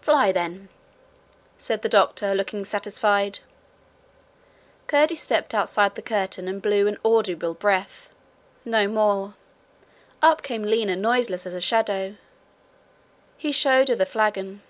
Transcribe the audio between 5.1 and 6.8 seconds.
stopped outside the curtain and